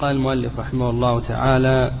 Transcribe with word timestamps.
قال 0.00 0.16
المؤلف 0.16 0.58
رحمه 0.58 0.90
الله 0.90 1.20
تعالى 1.20 1.92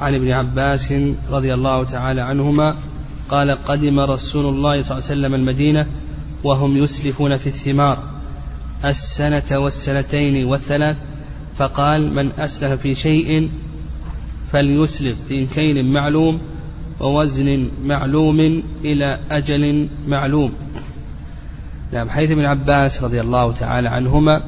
عن 0.00 0.14
ابن 0.14 0.30
عباس 0.30 0.94
رضي 1.30 1.54
الله 1.54 1.84
تعالى 1.84 2.20
عنهما 2.20 2.76
قال 3.28 3.50
قدم 3.50 4.00
رسول 4.00 4.46
الله 4.46 4.82
صلى 4.82 4.98
الله 4.98 5.10
عليه 5.10 5.20
وسلم 5.20 5.34
المدينة 5.34 5.86
وهم 6.44 6.76
يسلفون 6.76 7.36
في 7.36 7.46
الثمار 7.46 7.98
السنة 8.84 9.58
والسنتين 9.58 10.46
والثلاث 10.46 10.96
فقال 11.56 12.14
من 12.14 12.32
أسلف 12.32 12.80
في 12.80 12.94
شيء 12.94 13.50
فليسلف 14.52 15.16
في 15.28 15.46
كيل 15.46 15.86
معلوم 15.86 16.40
ووزن 17.00 17.68
معلوم 17.84 18.62
إلى 18.84 19.20
أجل 19.30 19.88
معلوم. 20.06 20.52
نعم 21.92 22.10
حيث 22.10 22.30
ابن 22.30 22.44
عباس 22.44 23.02
رضي 23.02 23.20
الله 23.20 23.52
تعالى 23.52 23.88
عنهما 23.88 24.42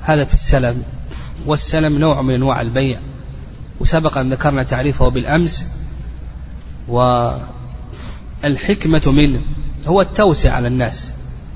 هذا 0.00 0.24
في 0.24 0.34
السلم 0.34 0.82
والسلم 1.46 1.98
نوع 1.98 2.22
من 2.22 2.34
أنواع 2.34 2.60
البيع. 2.60 3.00
وسبق 3.80 4.18
أن 4.18 4.32
ذكرنا 4.32 4.62
تعريفه 4.62 5.08
بالأمس 5.08 5.66
والحكمة 8.42 9.02
منه 9.06 9.42
هو 9.86 10.00
التوسع 10.00 10.52
على 10.52 10.68
الناس. 10.68 11.12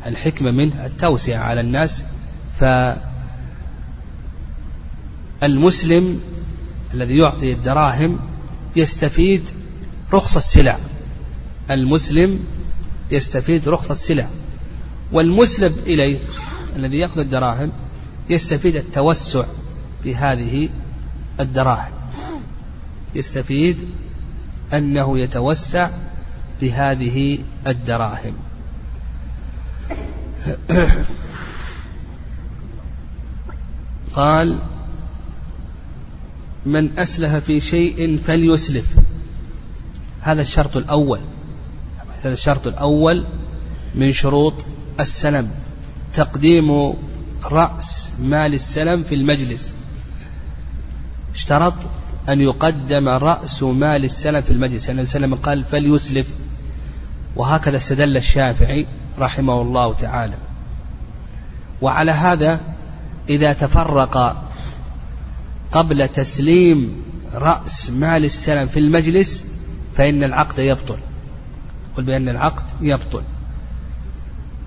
الحكمة 0.07 0.51
منه 0.51 0.87
التوسع 0.87 1.39
على 1.39 1.61
الناس. 1.61 2.05
فالمسلم 5.41 6.21
الذي 6.95 7.19
يعطي 7.19 7.53
الدراهم 7.53 8.19
يستفيد 8.77 9.49
رخص 10.13 10.37
السلع. 10.37 10.79
المسلم 11.71 12.45
يستفيد 13.11 13.69
رخص 13.69 13.91
السلع. 13.91 14.29
والمسلم 15.13 15.77
إليه 15.87 16.19
الذي 16.77 16.99
يأخذ 16.99 17.21
الدراهم 17.21 17.73
يستفيد 18.31 18.77
التوسع 18.77 19.45
في 20.03 20.17
هذه 20.17 20.69
الدراهم. 21.41 21.93
يستفيد 23.15 23.89
أنه 24.73 25.19
يتوسع 25.19 25.91
بهذه 26.61 27.39
الدراهم. 27.67 28.35
قال 34.15 34.63
من 36.67 36.99
أسلف 36.99 37.35
في 37.35 37.61
شيء 37.61 38.19
فليسلف. 38.27 38.87
هذا 40.21 40.43
الشرط 40.43 40.77
الأول. 40.77 41.21
هذا 42.23 42.33
الشرط 42.33 42.67
الأول 42.67 43.27
من 43.95 44.13
شروط 44.13 44.55
السلم. 45.01 45.51
تقديم 46.15 46.95
رأس 47.45 48.13
مال 48.21 48.55
السلم 48.55 49.03
في 49.03 49.15
المجلس. 49.15 49.75
اشترط 51.49 51.75
أن 52.29 52.41
يقدم 52.41 53.09
رأس 53.09 53.63
مال 53.63 54.05
السلم 54.05 54.41
في 54.41 54.51
المجلس. 54.51 54.89
يعني 54.89 55.01
السلم 55.01 55.35
قال 55.35 55.65
فليسلف. 55.65 56.27
وهكذا 57.37 57.77
استدل 57.77 58.17
الشافعي 58.17 58.87
رحمه 59.19 59.63
الله 59.63 59.95
تعالى. 59.95 60.35
وعلى 61.83 62.11
هذا 62.11 62.61
إذا 63.29 63.53
تفرق 63.53 64.45
قبل 65.73 66.09
تسليم 66.09 67.03
رأس 67.35 67.91
مال 67.91 68.25
السلم 68.25 68.67
في 68.67 68.79
المجلس 68.79 69.45
فإن 69.97 70.25
العقد 70.25 70.59
يبطل. 70.59 70.99
قل 71.97 72.03
بأن 72.03 72.29
العقد 72.29 72.65
يبطل. 72.81 73.23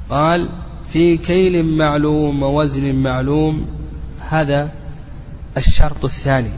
قال 0.09 0.49
في 0.93 1.17
كيل 1.17 1.65
معلوم 1.77 2.43
ووزن 2.43 2.95
معلوم 2.95 3.67
هذا 4.29 4.80
الشرط 5.57 6.05
الثاني. 6.05 6.51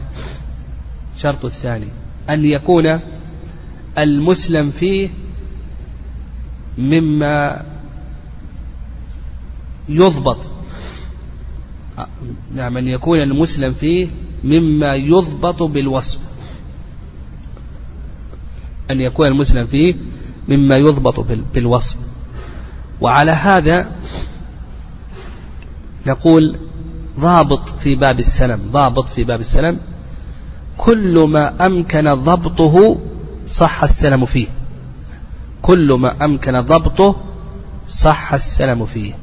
الشرط 1.16 1.44
الثاني. 1.44 1.88
أن 2.30 2.44
يكون 2.44 3.00
المسلم 3.98 4.70
فيه 4.70 5.10
مما 6.78 7.64
يضبط. 9.88 10.46
نعم 12.54 12.76
أن 12.76 12.88
يكون 12.88 13.22
المسلم 13.22 13.72
فيه 13.72 14.08
مما 14.44 14.94
يضبط 14.94 15.62
بالوصف. 15.62 16.20
أن 18.90 19.00
يكون 19.00 19.26
المسلم 19.26 19.66
فيه 19.66 19.94
مما 20.48 20.76
يضبط 20.76 21.20
بالوصف. 21.54 21.96
وعلى 23.00 23.30
هذا 23.30 23.96
نقول 26.06 26.56
ضابط 27.20 27.68
في 27.68 27.94
باب 27.94 28.18
السلم 28.18 28.60
ضابط 28.72 29.08
في 29.08 29.24
باب 29.24 29.40
السلم. 29.40 29.78
كل 30.76 31.18
ما 31.18 31.66
أمكن 31.66 32.14
ضبطه 32.14 33.00
صح 33.48 33.82
السلم 33.82 34.24
فيه. 34.24 34.48
كل 35.62 35.92
ما 35.92 36.24
أمكن 36.24 36.60
ضبطه 36.60 37.16
صح 37.88 38.34
السلم 38.34 38.86
فيه. 38.86 39.14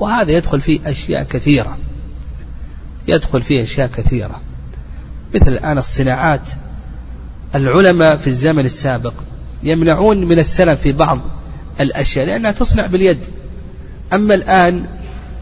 وهذا 0.00 0.32
يدخل 0.32 0.60
فيه 0.60 0.80
أشياء 0.86 1.22
كثيرة. 1.22 1.78
يدخل 3.08 3.42
فيه 3.42 3.62
أشياء 3.62 3.88
كثيرة. 3.88 4.40
مثل 5.34 5.52
الآن 5.52 5.78
الصناعات. 5.78 6.48
العلماء 7.54 8.16
في 8.16 8.26
الزمن 8.26 8.66
السابق 8.66 9.14
يمنعون 9.62 10.24
من 10.24 10.38
السلم 10.38 10.76
في 10.76 10.92
بعض 10.92 11.20
الأشياء 11.80 12.26
لأنها 12.26 12.50
تصنع 12.50 12.86
باليد. 12.86 13.18
أما 14.12 14.34
الآن 14.34 14.86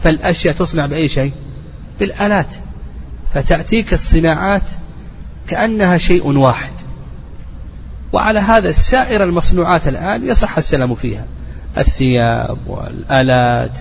فالأشياء 0.01 0.55
تصنع 0.55 0.85
بأي 0.85 1.07
شيء؟ 1.07 1.31
بالآلات 1.99 2.55
فتأتيك 3.33 3.93
الصناعات 3.93 4.61
كأنها 5.47 5.97
شيء 5.97 6.37
واحد. 6.37 6.73
وعلى 8.13 8.39
هذا 8.39 8.71
سائر 8.71 9.23
المصنوعات 9.23 9.87
الآن 9.87 10.27
يصح 10.27 10.57
السلام 10.57 10.95
فيها. 10.95 11.25
الثياب 11.77 12.57
والآلات 12.67 13.77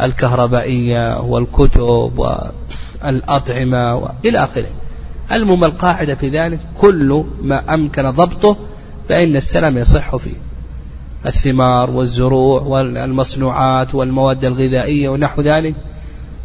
الكهربائية 0.00 1.20
والكتب 1.20 2.18
والأطعمة 3.04 3.94
وإلى 3.94 4.44
آخره. 4.44 4.70
المهم 5.32 5.64
القاعدة 5.64 6.14
في 6.14 6.28
ذلك 6.28 6.60
كل 6.80 7.24
ما 7.42 7.74
أمكن 7.74 8.10
ضبطه 8.10 8.56
فإن 9.08 9.36
السلام 9.36 9.78
يصح 9.78 10.16
فيه. 10.16 10.36
الثمار 11.26 11.90
والزروع 11.90 12.62
والمصنوعات 12.62 13.94
والمواد 13.94 14.44
الغذائية 14.44 15.08
ونحو 15.08 15.42
ذلك 15.42 15.74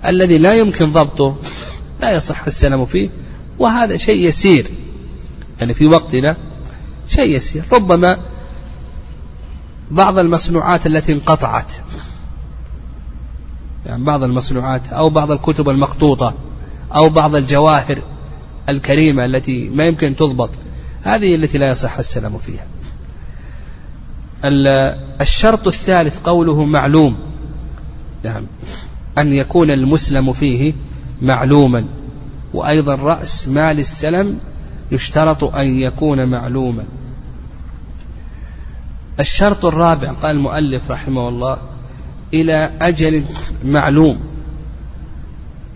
الذي 0.06 0.38
لا 0.38 0.54
يمكن 0.54 0.92
ضبطه 0.92 1.36
لا 2.02 2.12
يصح 2.12 2.46
السلام 2.46 2.86
فيه 2.86 3.10
وهذا 3.60 3.98
شيء 3.98 4.28
يسير. 4.28 4.68
يعني 5.60 5.74
في 5.74 5.86
وقتنا 5.86 6.38
شيء 7.08 7.36
يسير. 7.36 7.64
ربما 7.72 8.18
بعض 9.92 10.18
المصنوعات 10.18 10.88
التي 10.88 11.14
انقطعت 11.14 11.72
يعني 13.86 14.04
بعض 14.04 14.24
المصنوعات 14.24 14.94
أو 14.94 15.10
بعض 15.10 15.32
الكتب 15.32 15.70
المخطوطة 15.70 16.34
أو 16.96 17.10
بعض 17.10 17.36
الجواهر 17.36 18.02
الكريمة 18.70 19.26
التي 19.26 19.70
ما 19.70 19.88
يمكن 19.88 20.16
تضبط 20.16 20.50
هذه 21.04 21.36
التي 21.36 21.58
لا 21.58 21.70
يصح 21.72 21.98
السلام 21.98 22.38
فيها. 22.38 22.66
الشرط 25.22 25.68
الثالث 25.68 26.20
قوله 26.20 26.64
معلوم. 26.66 27.18
نعم. 28.24 28.46
أن 29.18 29.34
يكون 29.34 29.72
المسلم 29.72 30.34
فيه 30.34 30.74
معلوما 31.22 31.86
وأيضا 32.54 32.96
رأس 32.96 33.48
مال 33.48 33.80
السلم 33.80 34.40
يشترط 34.92 35.44
أن 35.44 35.80
يكون 35.80 36.26
معلوما. 36.26 36.84
الشرط 39.20 39.66
الرابع 39.66 40.12
قال 40.12 40.36
المؤلف 40.36 40.92
رحمه 40.92 41.30
الله 41.30 41.58
إلى 42.34 42.72
أجل 42.82 43.24
معلوم. 43.66 44.20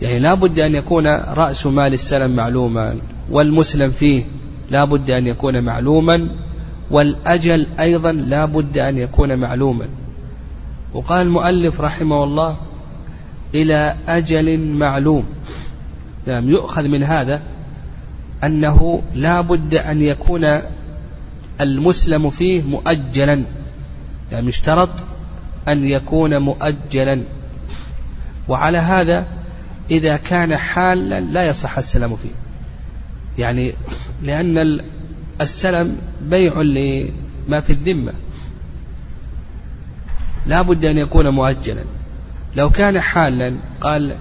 يعني 0.01 0.19
لا 0.19 0.33
بد 0.33 0.59
أن 0.59 0.75
يكون 0.75 1.07
رأس 1.07 1.65
مال 1.65 1.93
السلم 1.93 2.35
معلوما 2.35 2.95
والمسلم 3.29 3.91
فيه 3.91 4.23
لا 4.71 4.85
بد 4.85 5.11
أن 5.11 5.27
يكون 5.27 5.63
معلوما 5.63 6.29
والأجل 6.91 7.67
أيضا 7.79 8.11
لا 8.11 8.45
بد 8.45 8.77
أن 8.77 8.97
يكون 8.97 9.35
معلوما. 9.35 9.85
وقال 10.93 11.27
المؤلف 11.27 11.81
رحمه 11.81 12.23
الله 12.23 12.57
إلى 13.55 13.97
أجل 14.07 14.59
معلوم. 14.59 15.25
نعم 16.27 16.49
يؤخذ 16.49 16.87
من 16.87 17.03
هذا 17.03 17.41
أنه 18.43 19.01
لا 19.13 19.41
بد 19.41 19.75
أن 19.75 20.01
يكون 20.01 20.59
المسلم 21.61 22.29
فيه 22.29 22.61
مؤجلا. 22.61 23.43
يعني 24.31 24.47
يشترط 24.47 24.89
أن 25.67 25.83
يكون 25.83 26.37
مؤجلا. 26.37 27.23
وعلى 28.47 28.77
هذا 28.77 29.25
إذا 29.91 30.17
كان 30.17 30.57
حالا 30.57 31.19
لا 31.19 31.47
يصح 31.47 31.77
السلام 31.77 32.15
فيه. 32.15 32.35
يعني 33.37 33.73
لأن 34.23 34.81
السلم 35.41 35.97
بيع 36.21 36.61
لما 36.61 37.61
في 37.61 37.73
الذمة. 37.73 38.13
لا 40.45 40.61
بد 40.61 40.85
أن 40.85 40.97
يكون 40.97 41.29
مؤجلا. 41.29 41.83
لو 42.55 42.69
كان 42.69 42.99
حالا 42.99 43.55
قال 43.81 44.15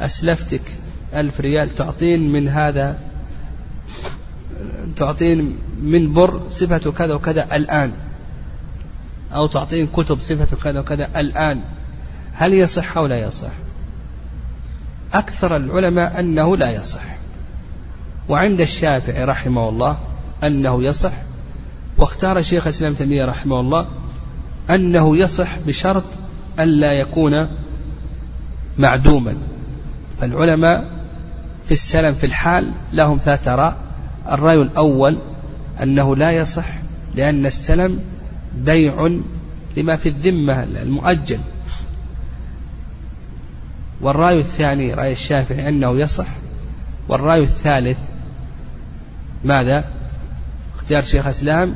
أسلفتك 0.00 0.62
ألف 1.14 1.40
ريال 1.40 1.74
تعطين 1.74 2.32
من 2.32 2.48
هذا 2.48 2.98
تعطين 4.96 5.58
من 5.82 6.12
بر 6.12 6.48
صفة 6.48 6.92
كذا 6.92 7.14
وكذا 7.14 7.56
الآن. 7.56 7.92
أو 9.34 9.46
تعطين 9.46 9.86
كتب 9.86 10.20
صفة 10.20 10.56
كذا 10.56 10.80
وكذا 10.80 11.20
الآن. 11.20 11.60
هل 12.32 12.54
يصح 12.54 12.96
أو 12.96 13.06
لا 13.06 13.20
يصح؟ 13.20 13.50
أكثر 15.12 15.56
العلماء 15.56 16.20
أنه 16.20 16.56
لا 16.56 16.70
يصح. 16.70 17.04
وعند 18.28 18.60
الشافعي 18.60 19.24
رحمه 19.24 19.68
الله 19.68 19.98
أنه 20.44 20.82
يصح. 20.82 21.12
واختار 21.98 22.42
شيخ 22.42 22.66
الإسلام 22.66 22.94
تيمية 22.94 23.24
رحمه 23.24 23.60
الله 23.60 23.86
أنه 24.70 25.16
يصح 25.16 25.58
بشرط 25.58 26.04
أن 26.58 26.68
لا 26.68 26.92
يكون 26.92 27.32
معدوما. 28.78 29.36
فالعلماء 30.20 30.90
في 31.64 31.72
السلم 31.74 32.14
في 32.14 32.26
الحال 32.26 32.70
لهم 32.92 33.18
ثلاث 33.18 33.48
آراء. 33.48 33.76
الرأي 34.30 34.56
الأول 34.56 35.18
أنه 35.82 36.16
لا 36.16 36.30
يصح 36.30 36.68
لأن 37.14 37.46
السلم 37.46 38.00
بيع 38.56 39.10
لما 39.76 39.96
في 39.96 40.08
الذمة 40.08 40.62
المؤجل. 40.62 41.40
والرأي 44.00 44.40
الثاني 44.40 44.94
رأي 44.94 45.12
الشافعي 45.12 45.68
أنه 45.68 46.00
يصح. 46.00 46.28
والرأي 47.08 47.42
الثالث 47.42 47.98
ماذا؟ 49.44 49.84
اختيار 50.74 51.02
شيخ 51.02 51.26
الإسلام 51.26 51.74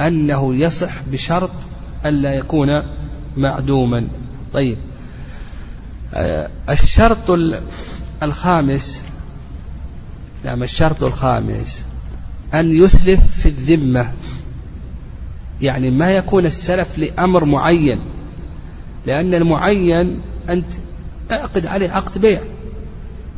أنه 0.00 0.54
يصح 0.54 1.02
بشرط 1.12 1.50
ألا 2.06 2.34
يكون 2.34 2.82
معدوما. 3.36 4.08
طيب. 4.52 4.78
الشرط 6.68 7.30
الخامس 8.22 9.02
نعم 10.44 10.62
الشرط 10.62 11.02
الخامس 11.02 11.84
أن 12.54 12.72
يسلف 12.72 13.20
في 13.42 13.48
الذمة. 13.48 14.12
يعني 15.60 15.90
ما 15.90 16.10
يكون 16.10 16.46
السلف 16.46 16.98
لأمر 16.98 17.44
معين 17.44 17.98
لأن 19.06 19.34
المعين 19.34 20.20
أنت 20.48 20.70
اعقد 21.32 21.66
عليه 21.66 21.90
عقد 21.90 22.18
بيع 22.18 22.40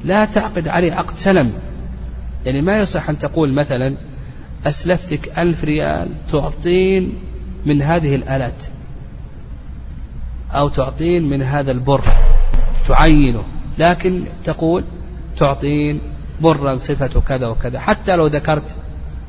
لا 0.05 0.25
تعقد 0.25 0.69
عليه 0.69 0.93
عقد 0.93 1.19
سلم. 1.19 1.53
يعني 2.47 2.63
ما 2.63 2.79
يصح 2.79 3.09
أن 3.09 3.19
تقول 3.19 3.53
مثلا 3.53 3.95
أسلفتك 4.67 5.39
ألف 5.39 5.65
ريال 5.65 6.11
تعطين 6.33 7.15
من 7.67 7.83
هذه 7.83 8.15
الآلات 8.15 8.63
أو 10.51 10.69
تعطين 10.69 11.29
من 11.29 11.43
هذا 11.43 11.73
البر. 11.73 12.30
تعينه 12.91 13.43
لكن 13.79 14.25
تقول 14.45 14.85
تعطين 15.37 16.01
برا 16.41 16.77
صفة 16.77 17.21
كذا 17.21 17.47
وكذا. 17.47 17.79
حتى 17.79 18.17
لو 18.17 18.27
ذكرت 18.27 18.77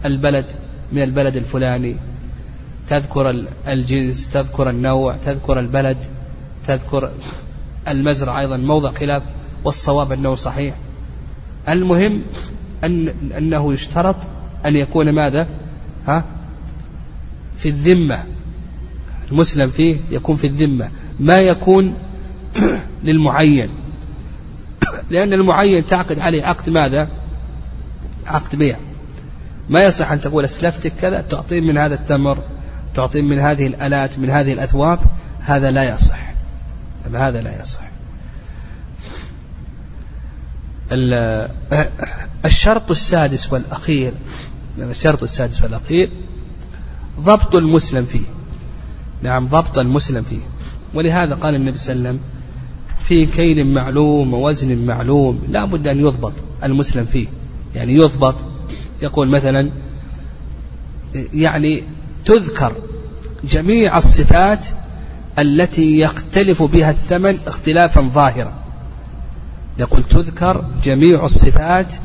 البلد 0.05 0.45
من 0.91 1.01
البلد 1.01 1.35
الفلاني 1.35 1.95
تذكر 2.87 3.45
الجنس 3.67 4.29
تذكر 4.29 4.69
النوع 4.69 5.15
تذكر 5.25 5.59
البلد 5.59 5.97
تذكر 6.67 7.11
المزرعة 7.87 8.39
أيضا 8.39 8.57
موضع 8.57 8.91
خلاف 8.91 9.23
والصواب 9.63 10.11
أنه 10.11 10.35
صحيح. 10.35 10.75
المهم 11.69 12.21
أن 12.83 13.13
أنه 13.37 13.73
يشترط 13.73 14.15
أن 14.65 14.75
يكون 14.75 15.09
ماذا؟ 15.09 15.47
ها؟ 16.07 16.23
في 17.57 17.69
الذمة. 17.69 18.23
المسلم 19.31 19.69
فيه 19.69 19.97
يكون 20.11 20.35
في 20.35 20.47
الذمة. 20.47 20.91
ما 21.19 21.41
يكون 21.41 21.93
للمعين. 23.03 23.69
لأن 25.09 25.33
المعين 25.33 25.87
تعقد 25.87 26.19
عليه 26.19 26.43
عقد 26.43 26.69
ماذا؟ 26.69 27.09
عقد 28.27 28.55
بيع. 28.55 28.77
ما 29.69 29.83
يصح 29.83 30.11
أن 30.11 30.21
تقول 30.21 30.45
أسلفتك 30.45 30.93
كذا 31.01 31.21
تعطين 31.21 31.67
من 31.67 31.77
هذا 31.77 31.95
التمر 31.95 32.37
تعطين 32.95 33.25
من 33.25 33.39
هذه 33.39 33.67
الآلات 33.67 34.19
من 34.19 34.29
هذه 34.29 34.53
الأثواب. 34.53 34.99
هذا 35.39 35.71
لا 35.71 35.95
يصح. 35.95 36.33
هذا 37.13 37.41
لا 37.41 37.61
يصح. 37.61 37.81
الشرط 42.45 42.91
السادس 42.91 43.53
والأخير 43.53 44.13
الشرط 44.79 45.23
السادس 45.23 45.63
والأخير 45.63 46.11
ضبط 47.19 47.55
المسلم 47.55 48.05
فيه. 48.05 48.25
نعم 49.23 49.47
ضبط 49.47 49.77
المسلم 49.77 50.23
فيه. 50.29 50.41
ولهذا 50.93 51.35
قال 51.35 51.55
النبي 51.55 51.77
صلى 51.77 51.93
الله 51.93 52.09
عليه 52.09 52.19
وسلم 52.19 52.30
في 53.03 53.25
كيل 53.25 53.67
معلوم 53.67 54.33
ووزن 54.33 54.85
معلوم 54.85 55.43
لا 55.49 55.65
بد 55.65 55.87
أن 55.87 55.99
يضبط 55.99 56.33
المسلم 56.63 57.05
فيه. 57.05 57.27
يعني 57.75 57.95
يضبط 57.95 58.35
يقول 59.01 59.27
مثلا 59.27 59.71
يعني 61.33 61.83
تذكر 62.25 62.75
جميع 63.43 63.97
الصفات 63.97 64.67
التي 65.39 65.99
يختلف 65.99 66.63
بها 66.63 66.91
الثمن 66.91 67.37
اختلافا 67.47 68.01
ظاهرا. 68.01 68.53
يقول 69.79 70.03
تذكر 70.03 70.65
جميع 70.83 71.25
الصفات 71.25 71.95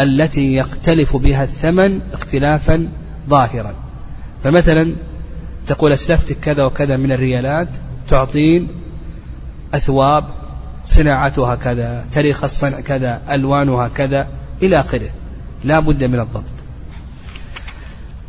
التي 0.00 0.56
يختلف 0.56 1.16
بها 1.16 1.44
الثمن 1.44 2.00
اختلافا 2.12 2.88
ظاهرا. 3.28 3.76
فمثلا 4.44 4.94
تقول 5.66 5.92
أسلفتك 5.92 6.40
كذا 6.40 6.64
وكذا 6.64 6.96
من 6.96 7.12
الريالات 7.12 7.68
تعطين 8.08 8.68
أثواب 9.76 10.24
صناعتها 10.84 11.54
كذا 11.54 12.06
تاريخ 12.12 12.44
الصنع 12.44 12.80
كذا 12.80 13.22
ألوانها 13.30 13.88
كذا 13.88 14.28
إلى 14.62 14.80
آخره. 14.80 15.10
لا 15.64 15.80
بد 15.80 16.04
من 16.04 16.20
الضبط. 16.20 16.56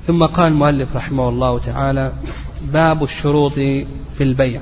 ثم 0.08 0.26
قال 0.26 0.52
المؤلف 0.52 0.96
رحمه 0.96 1.30
الله 1.30 1.60
تعالى 1.60 2.14
باب 2.62 3.04
الشروط 3.04 3.54
في 3.54 4.22
البيع. 4.22 4.62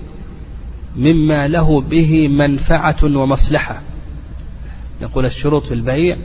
مما 0.95 1.47
له 1.47 1.81
به 1.81 2.27
منفعة 2.27 2.95
ومصلحة. 3.03 3.81
نقول 5.01 5.25
الشروط 5.25 5.65
في 5.65 5.73
البيع 5.73 6.17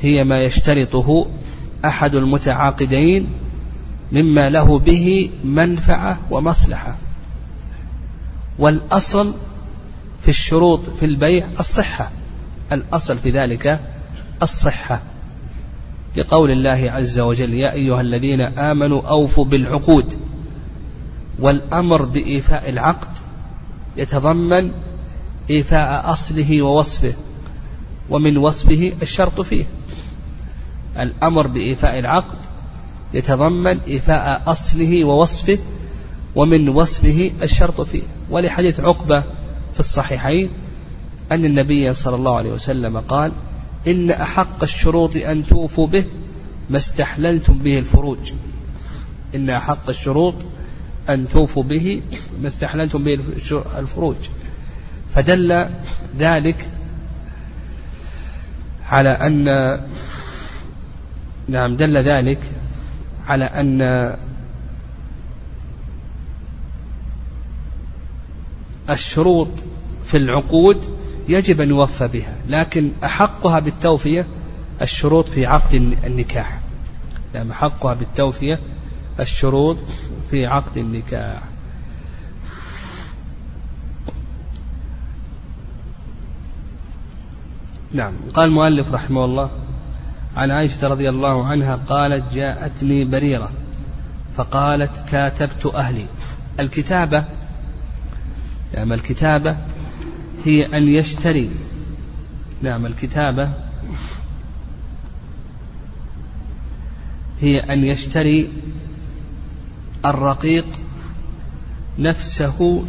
هي 0.00 0.24
ما 0.24 0.44
يشترطه 0.44 1.26
أحد 1.84 2.14
المتعاقدين 2.14 3.26
مما 4.12 4.50
له 4.50 4.78
به 4.78 5.30
منفعة 5.44 6.18
ومصلحة. 6.30 6.96
والأصل 8.58 9.34
في 10.22 10.28
الشروط 10.28 10.90
في 10.90 11.06
البيع 11.06 11.46
الصحة. 11.60 12.10
الأصل 12.72 13.18
في 13.18 13.30
ذلك 13.30 13.80
الصحة. 14.42 15.02
لقول 16.16 16.50
الله 16.50 16.90
عز 16.90 17.18
وجل 17.18 17.54
يا 17.54 17.72
أيها 17.72 18.00
الذين 18.00 18.40
آمنوا 18.40 19.02
أوفوا 19.02 19.44
بالعقود 19.44 20.18
والأمر 21.38 22.02
بإيفاء 22.02 22.68
العقد 22.68 23.08
يتضمن 23.98 24.70
إيفاء 25.50 26.12
أصله 26.12 26.62
ووصفه 26.62 27.14
ومن 28.10 28.36
وصفه 28.36 28.92
الشرط 29.02 29.40
فيه. 29.40 29.64
الأمر 30.98 31.46
بإيفاء 31.46 31.98
العقد 31.98 32.38
يتضمن 33.14 33.78
إيفاء 33.80 34.42
أصله 34.46 35.04
ووصفه 35.04 35.58
ومن 36.36 36.68
وصفه 36.68 37.30
الشرط 37.42 37.80
فيه. 37.80 38.02
ولحديث 38.30 38.80
عقبة 38.80 39.20
في 39.74 39.78
الصحيحين 39.78 40.48
أن 41.32 41.44
النبي 41.44 41.94
صلى 41.94 42.16
الله 42.16 42.36
عليه 42.36 42.52
وسلم 42.52 43.00
قال 43.00 43.32
إن 43.86 44.10
أحق 44.10 44.62
الشروط 44.62 45.16
أن 45.16 45.46
توفوا 45.46 45.86
به 45.86 46.04
ما 46.70 46.78
استحللتم 46.78 47.58
به 47.58 47.78
الفروج. 47.78 48.32
إن 49.34 49.50
أحق 49.50 49.88
الشروط 49.88 50.34
أن 51.08 51.28
توفوا 51.28 51.62
به 51.62 52.02
ما 52.40 52.46
استحللتم 52.48 53.04
به 53.04 53.18
الفروج. 53.78 54.16
فدل 55.14 55.68
ذلك 56.18 56.68
على 58.88 59.08
أن 59.08 59.44
نعم 61.48 61.76
دل 61.76 61.96
ذلك 61.96 62.38
على 63.26 63.44
أن 63.44 64.16
الشروط 68.90 69.48
في 70.06 70.16
العقود 70.16 70.98
يجب 71.28 71.60
أن 71.60 71.68
يوفى 71.68 72.08
بها 72.08 72.34
لكن 72.48 72.90
أحقها 73.04 73.58
بالتوفية 73.58 74.26
الشروط 74.82 75.28
في 75.28 75.46
عقد 75.46 75.74
النكاح. 76.04 76.60
نعم 77.34 77.50
أحقها 77.50 77.94
بالتوفية 77.94 78.60
الشروط 79.20 79.76
في 80.30 80.46
عقد 80.46 80.76
النكاح. 80.76 81.42
نعم. 87.92 88.12
قال 88.34 88.48
المؤلف 88.48 88.92
رحمه 88.92 89.24
الله 89.24 89.50
عن 90.36 90.50
عائشة 90.50 90.88
رضي 90.88 91.08
الله 91.08 91.46
عنها 91.46 91.76
قالت 91.76 92.34
جاءتني 92.34 93.04
بريرة 93.04 93.50
فقالت 94.36 95.04
كاتبت 95.10 95.66
أهلي. 95.66 96.06
الكتابة 96.60 97.24
نعم 98.74 98.92
الكتابة 98.92 99.56
هي 100.44 100.76
أن 100.76 100.88
يشتري. 100.88 101.50
نعم 102.62 102.86
الكتابة 102.86 103.52
هي 107.40 107.60
أن 107.60 107.84
يشتري 107.84 108.52
الرقيق 110.06 110.64
نفسه 111.98 112.86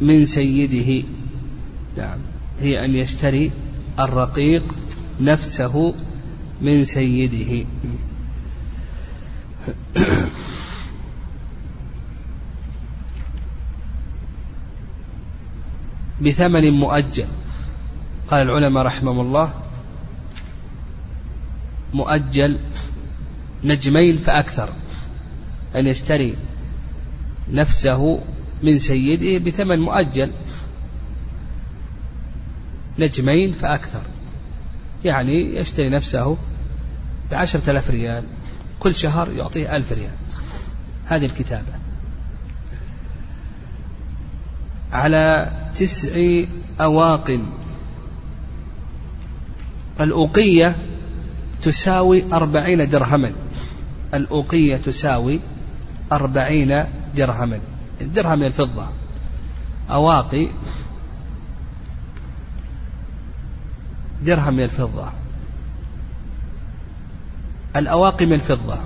من 0.00 0.24
سيده. 0.24 1.06
نعم. 1.96 2.18
هي 2.60 2.84
أن 2.84 2.96
يشتري 2.96 3.52
الرقيق 4.00 4.74
نفسه 5.20 5.94
من 6.60 6.84
سيده. 6.84 7.66
بثمن 16.22 16.70
مؤجل. 16.70 17.26
قال 18.30 18.42
العلماء 18.42 18.84
رحمهم 18.84 19.20
الله 19.20 19.52
مؤجل 21.94 22.58
نجمين 23.64 24.18
فأكثر. 24.18 24.72
أن 25.76 25.86
يشتري 25.86 26.36
نفسه 27.50 28.20
من 28.62 28.78
سيده 28.78 29.44
بثمن 29.44 29.78
مؤجل 29.78 30.32
نجمين 32.98 33.52
فأكثر. 33.52 34.02
يعني 35.04 35.56
يشتري 35.56 35.88
نفسه 35.88 36.36
بعشرة 37.30 37.70
آلاف 37.70 37.90
ريال 37.90 38.24
كل 38.80 38.94
شهر 38.94 39.30
يعطيه 39.30 39.76
ألف 39.76 39.92
ريال. 39.92 40.16
هذه 41.06 41.26
الكتابة. 41.26 41.72
على 44.92 45.52
تسع 45.74 46.42
أواق. 46.80 47.38
الأوقية 50.00 50.76
تساوي 51.62 52.32
أربعين 52.32 52.90
درهما. 52.90 53.32
الأوقية 54.14 54.76
تساوي 54.76 55.40
أربعين 56.12 56.84
درهما 57.16 57.60
الدرهم 58.00 58.38
من 58.38 58.46
الفضة. 58.46 58.86
أواقي. 59.90 60.48
درهم 64.22 64.54
من 64.54 64.62
الفضة. 64.62 65.12
الأواقي 67.76 68.26
من 68.26 68.32
الفضة. 68.32 68.78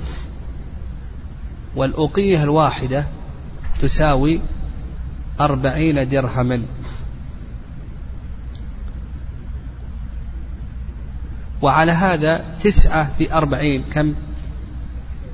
والأوقية 1.76 2.42
الواحدة 2.42 3.06
تساوي 3.82 4.40
أربعين 5.40 6.08
درهما. 6.08 6.62
وعلى 11.62 11.92
هذا 11.92 12.44
تسعة 12.64 13.10
في 13.18 13.32
أربعين. 13.32 13.84
كم؟ 13.94 14.14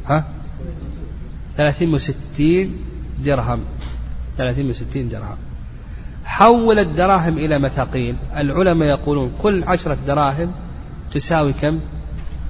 ها؟ 0.07 0.25
ثلاثين 1.57 1.95
وستين 1.95 2.79
درهم. 3.25 3.65
ثلاثين 4.39 4.71
وستين 4.71 5.09
درهم. 5.09 5.37
حول 6.25 6.79
الدراهم 6.79 7.39
إلى 7.39 7.59
مثاقيل. 7.59 8.17
العلماء 8.37 8.89
يقولون 8.89 9.33
كل 9.43 9.65
عشرة 9.65 9.99
دراهم 10.07 10.53
تساوي 11.13 11.53
كم؟ 11.53 11.81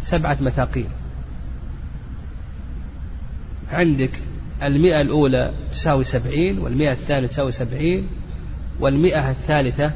سبعة 0.03 0.37
مثاقيل. 0.41 0.89
عندك 3.73 4.11
المئة 4.63 5.01
الأولى 5.01 5.53
تساوي 5.73 6.05
سبعين 6.05 6.59
والمئة 6.59 6.93
الثانية 6.93 7.27
تساوي 7.27 7.53
سبعين 7.53 8.09
والمئة 8.81 9.31
الثالثة 9.31 9.93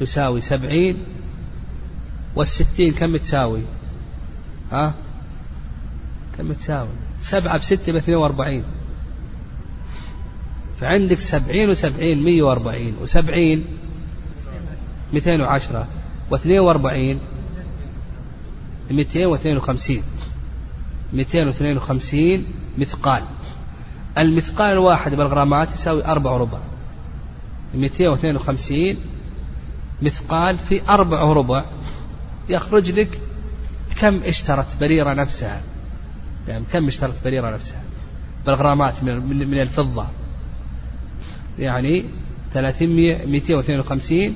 تساوي 0.00 0.40
سبعين 0.40 0.96
والستين 2.36 2.92
كم 2.92 3.16
تساوي؟ 3.16 3.62
ها؟ 4.72 4.94
كم 6.38 6.52
تساوي؟ 6.52 7.07
سبعة 7.20 7.58
بستة 7.58 7.92
باثنين 7.92 8.16
وأربعين. 8.16 8.64
فعندك 10.80 11.20
سبعين 11.20 11.70
وسبعين 11.70 12.22
مية 12.22 12.42
وأربعين 12.42 12.96
وسبعين 13.02 13.64
مئتين 15.12 15.40
وعشرة 15.40 15.86
واثنين 16.30 16.58
وأربعين 16.58 17.20
مئتين 18.90 19.26
واثنين 19.26 19.56
وخمسين. 19.56 20.02
مئتين 21.12 21.46
واثنين 21.46 21.76
وخمسين 21.76 22.46
مثقال. 22.78 23.22
المثقال 24.18 24.72
الواحد 24.72 25.14
بالغرامات 25.14 25.74
يساوي 25.74 26.04
أربع 26.04 26.36
ربع. 26.36 26.58
مئتين 27.74 28.08
واثنين 28.08 28.36
وخمسين 28.36 28.96
مثقال 30.02 30.58
في 30.58 30.88
أربع 30.88 31.32
ربع 31.32 31.64
يخرج 32.48 32.90
لك 32.90 33.20
كم 34.00 34.20
اشترت 34.24 34.76
بريرة 34.80 35.14
نفسها. 35.14 35.62
يعني 36.48 36.64
كم 36.72 36.86
اشترت 36.86 37.24
بريرة 37.24 37.50
نفسها؟ 37.50 37.82
بالغرامات 38.46 39.04
من, 39.04 39.48
من 39.50 39.60
الفضة. 39.60 40.06
يعني 41.58 42.04
300 42.54 43.26
252 43.26 44.34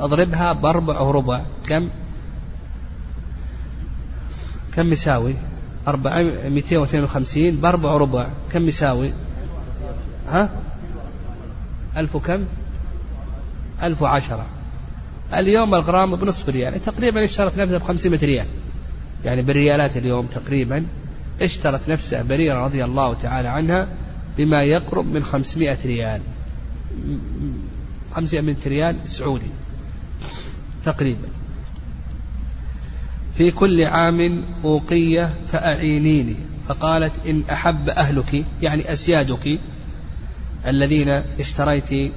اضربها 0.00 0.52
بأربع 0.52 1.00
وربع 1.00 1.44
كم؟ 1.66 1.88
كم 4.76 4.92
يساوي؟ 4.92 5.34
252 5.86 7.50
بأربع 7.50 7.92
وربع 7.92 8.28
كم 8.52 8.68
يساوي؟ 8.68 9.12
ها؟ 10.28 10.48
ألف 11.96 12.16
وكم؟ 12.16 12.44
ألف 13.82 14.02
وعشرة. 14.02 14.46
اليوم 15.34 15.74
الغرام 15.74 16.16
بنصف 16.16 16.48
ريال. 16.48 16.62
يعني 16.62 16.78
تقريبا 16.78 17.24
اشترت 17.24 17.58
نفسها 17.58 17.78
ب 17.78 17.82
500 17.82 18.20
ريال. 18.20 18.46
يعني 19.24 19.42
بالريالات 19.42 19.96
اليوم 19.96 20.26
تقريبا 20.26 20.86
اشترت 21.42 21.88
نفسها 21.88 22.22
بريرة 22.22 22.64
رضي 22.64 22.84
الله 22.84 23.14
تعالى 23.14 23.48
عنها 23.48 23.88
بما 24.38 24.62
يقرب 24.62 25.06
من 25.06 25.22
500 25.22 25.78
ريال. 25.84 26.20
500 28.14 28.56
ريال 28.66 28.96
سعودي 29.06 29.50
تقريبا. 30.84 31.28
في 33.36 33.50
كل 33.50 33.82
عام 33.84 34.44
أوقية 34.64 35.34
فأعينيني. 35.52 36.36
فقالت 36.68 37.26
إن 37.26 37.42
أحب 37.52 37.88
أهلك 37.88 38.44
يعني 38.62 38.92
أسيادك 38.92 39.58
الذين 40.66 41.08
اشتريت 41.40 42.12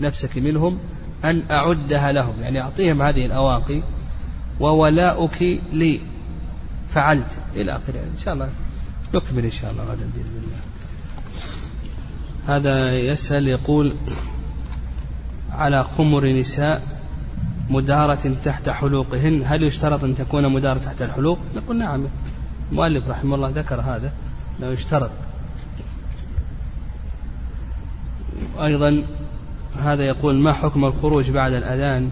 نفسك 0.00 0.38
منهم 0.38 0.78
أن 1.24 1.42
أعدها 1.50 2.12
لهم. 2.12 2.40
يعني 2.40 2.60
أعطيهم 2.60 3.02
هذه 3.02 3.26
الأواقي 3.26 3.82
وولاؤك 4.60 5.42
لي. 5.72 6.00
فعلت 6.94 7.38
إلى 7.56 7.76
آخره. 7.76 8.00
إن 8.00 8.18
شاء 8.24 8.34
الله 8.34 8.50
نكمل 9.14 9.44
إن 9.44 9.50
شاء 9.50 9.70
الله 9.70 9.82
غدا 9.82 10.10
بإذن 10.14 10.42
الله. 10.44 10.58
هذا 12.56 12.98
يسأل 12.98 13.48
يقول 13.48 13.94
على 15.52 15.84
خمر 15.84 16.26
نساء 16.26 16.82
مدارة 17.70 18.34
تحت 18.44 18.68
حلوقهن 18.68 19.42
هل 19.44 19.62
يشترط 19.62 20.04
أن 20.04 20.16
تكون 20.16 20.52
مدارة 20.52 20.78
تحت 20.78 21.02
الحلوق؟ 21.02 21.38
نقول 21.56 21.76
نعم. 21.78 22.06
المؤلف 22.70 23.08
رحمه 23.08 23.34
الله 23.34 23.48
ذكر 23.48 23.80
هذا 23.80 24.12
لا 24.60 24.72
يشترط. 24.72 25.10
أيضا 28.60 29.02
هذا 29.82 30.04
يقول 30.04 30.34
ما 30.34 30.52
حكم 30.52 30.84
الخروج 30.84 31.30
بعد 31.30 31.52
الأذان؟ 31.52 32.10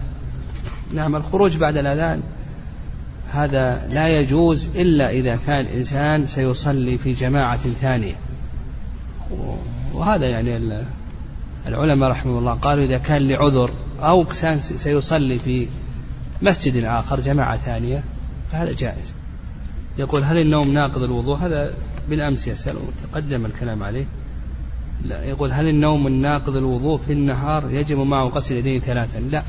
نعم 0.93 1.15
الخروج 1.15 1.57
بعد 1.57 1.77
الأذان 1.77 2.23
هذا 3.31 3.87
لا 3.87 4.07
يجوز 4.19 4.75
إلا 4.75 5.09
إذا 5.09 5.39
كان 5.47 5.65
إنسان 5.65 6.27
سيصلي 6.27 6.97
في 6.97 7.13
جماعة 7.13 7.57
ثانية. 7.57 8.15
وهذا 9.93 10.29
يعني 10.29 10.81
العلماء 11.67 12.09
رحمه 12.09 12.39
الله 12.39 12.53
قالوا 12.53 12.83
إذا 12.83 12.97
كان 12.97 13.27
لعذر 13.27 13.71
أو 13.99 14.23
كان 14.23 14.59
سيصلي 14.59 15.39
في 15.39 15.67
مسجد 16.41 16.83
آخر 16.83 17.19
جماعة 17.19 17.57
ثانية 17.57 18.03
فهذا 18.49 18.73
جائز. 18.73 19.15
يقول 19.97 20.23
هل 20.23 20.37
النوم 20.37 20.71
ناقض 20.71 21.03
الوضوء؟ 21.03 21.37
هذا 21.37 21.73
بالأمس 22.09 22.47
يسأل 22.47 22.75
وتقدم 22.75 23.45
الكلام 23.45 23.83
عليه. 23.83 24.05
لا 25.05 25.23
يقول 25.23 25.51
هل 25.51 25.67
النوم 25.69 26.07
الناقض 26.07 26.55
الوضوء 26.55 26.97
في 27.07 27.13
النهار 27.13 27.71
يجب 27.71 27.97
معه 27.97 28.25
غسل 28.27 28.55
يديه 28.55 28.79
ثلاثا؟ 28.79 29.19
لا. 29.19 29.43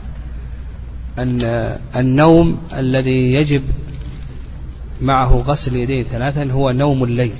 النوم 1.96 2.58
الذي 2.78 3.32
يجب 3.32 3.62
معه 5.00 5.36
غسل 5.36 5.76
يديه 5.76 6.02
ثلاثا 6.02 6.52
هو 6.52 6.70
نوم 6.70 7.04
الليل. 7.04 7.32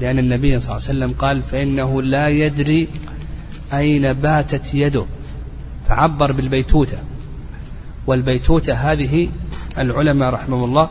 لأن 0.00 0.18
النبي 0.18 0.60
صلى 0.60 0.76
الله 0.76 0.88
عليه 0.88 0.98
وسلم 0.98 1.12
قال 1.18 1.42
فإنه 1.42 2.02
لا 2.02 2.28
يدري 2.28 2.88
أين 3.72 4.12
باتت 4.12 4.74
يده. 4.74 5.04
فعبر 5.88 6.32
بالبيتوتة. 6.32 6.98
والبيتوتة 8.06 8.74
هذه 8.74 9.28
العلماء 9.78 10.30
رحمه 10.30 10.64
الله 10.64 10.88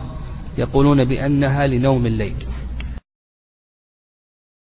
يقولون 0.57 1.03
بأنها 1.03 1.67
لنوم 1.67 2.05
الليل. 2.05 2.33